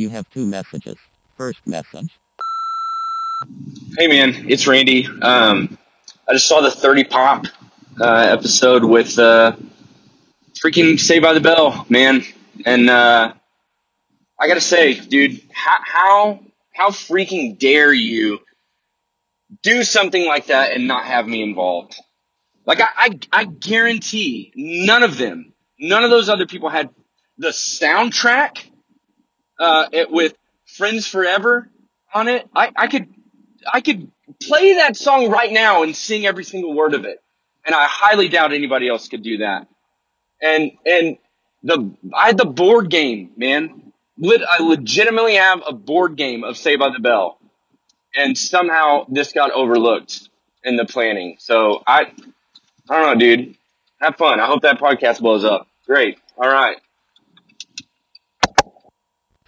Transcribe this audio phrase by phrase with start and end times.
[0.00, 0.96] You have two messages.
[1.36, 2.18] First message.
[3.98, 5.06] Hey man, it's Randy.
[5.06, 5.76] Um,
[6.26, 7.44] I just saw the 30 Pop
[8.00, 9.56] uh, episode with uh,
[10.54, 12.22] freaking Saved by the Bell, man,
[12.64, 13.34] and uh,
[14.38, 16.40] I gotta say, dude, how how
[16.72, 18.38] how freaking dare you
[19.62, 21.94] do something like that and not have me involved?
[22.64, 26.88] Like I I, I guarantee none of them, none of those other people had
[27.36, 28.69] the soundtrack
[29.60, 30.34] uh, it, with
[30.66, 31.68] Friends Forever
[32.12, 32.48] on it.
[32.56, 33.08] I, I could
[33.72, 34.10] I could
[34.42, 37.18] play that song right now and sing every single word of it.
[37.64, 39.68] And I highly doubt anybody else could do that.
[40.40, 41.18] And, and
[41.62, 43.92] the, I had the board game, man.
[44.18, 47.38] Lit, I legitimately have a board game of Saved by the Bell.
[48.14, 50.28] And somehow this got overlooked
[50.64, 51.36] in the planning.
[51.38, 52.12] So I,
[52.88, 53.56] I don't know, dude.
[54.00, 54.40] Have fun.
[54.40, 55.68] I hope that podcast blows up.
[55.86, 56.18] Great.
[56.36, 56.78] All right.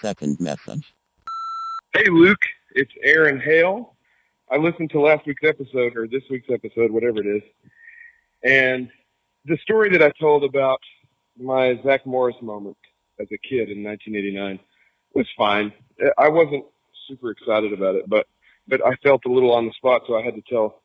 [0.00, 0.94] Second message.
[1.94, 2.38] Hey, Luke.
[2.74, 3.94] It's Aaron Hale.
[4.50, 7.42] I listened to last week's episode or this week's episode, whatever it is,
[8.44, 8.90] and
[9.46, 10.80] the story that I told about
[11.38, 12.76] my Zach Morris moment
[13.18, 14.58] as a kid in 1989
[15.14, 15.72] was fine.
[16.18, 16.64] I wasn't
[17.08, 18.26] super excited about it, but
[18.68, 20.82] but I felt a little on the spot, so I had to tell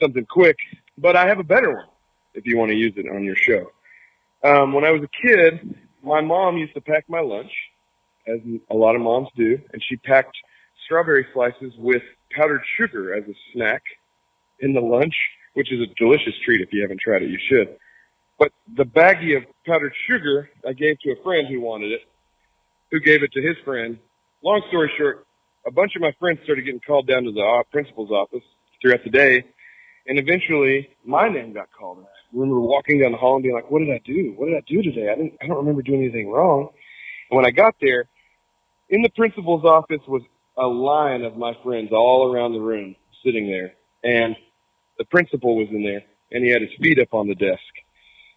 [0.00, 0.56] something quick.
[0.96, 1.86] But I have a better one
[2.34, 3.70] if you want to use it on your show.
[4.44, 7.52] Um, when I was a kid, my mom used to pack my lunch,
[8.28, 8.40] as
[8.70, 10.36] a lot of moms do, and she packed
[10.84, 12.02] strawberry slices with
[12.36, 13.82] powdered sugar as a snack
[14.60, 15.14] in the lunch,
[15.54, 16.60] which is a delicious treat.
[16.60, 17.76] If you haven't tried it, you should.
[18.38, 22.02] But the baggie of powdered sugar I gave to a friend who wanted it,
[22.90, 23.98] who gave it to his friend.
[24.42, 25.26] Long story short,
[25.66, 28.44] a bunch of my friends started getting called down to the principal's office
[28.80, 29.44] throughout the day,
[30.06, 31.98] and eventually my name got called.
[31.98, 34.34] And I remember walking down the hall and being like, "What did I do?
[34.36, 35.10] What did I do today?
[35.10, 35.34] I didn't.
[35.42, 36.70] I don't remember doing anything wrong."
[37.30, 38.08] And when I got there,
[38.90, 40.22] in the principal's office was
[40.56, 43.74] a line of my friends all around the room sitting there.
[44.04, 44.36] And
[44.98, 47.62] the principal was in there and he had his feet up on the desk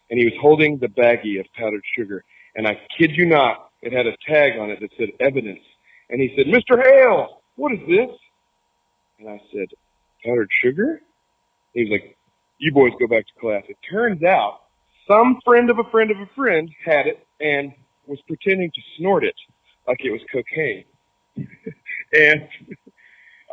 [0.09, 2.23] and he was holding the baggie of powdered sugar.
[2.56, 5.62] And I kid you not, it had a tag on it that said evidence.
[6.09, 6.81] And he said, Mr.
[6.83, 8.09] Hale, what is this?
[9.19, 9.68] And I said,
[10.23, 11.01] powdered sugar?
[11.73, 12.18] He was like,
[12.57, 13.63] you boys go back to class.
[13.69, 14.62] It turns out
[15.07, 17.73] some friend of a friend of a friend had it and
[18.06, 19.35] was pretending to snort it
[19.88, 20.86] like it was cocaine.
[22.14, 22.47] and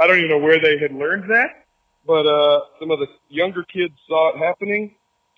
[0.00, 1.66] I don't even know where they had learned that,
[2.06, 4.94] but uh, some of the younger kids saw it happening,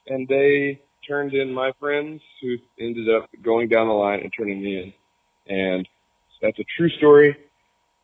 [0.07, 4.63] and they turned in my friends, who ended up going down the line and turning
[4.63, 4.77] me
[5.49, 5.55] in.
[5.55, 5.89] And
[6.43, 7.37] that's a true story.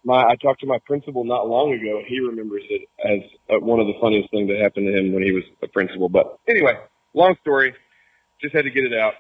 [0.05, 3.21] My I talked to my principal not long ago, and he remembers it as
[3.51, 6.09] uh, one of the funniest things that happened to him when he was a principal.
[6.09, 6.75] But anyway,
[7.15, 7.75] long story.
[8.41, 9.15] Just had to get it out.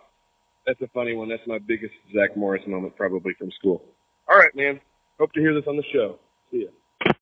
[0.66, 1.28] That's a funny one.
[1.28, 3.82] That's my biggest Zach Morris moment, probably from school.
[4.28, 4.80] All right, man.
[5.18, 6.18] Hope to hear this on the show.
[6.50, 7.12] See ya.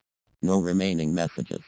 [0.43, 1.61] No remaining messages.